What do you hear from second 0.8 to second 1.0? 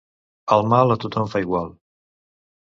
a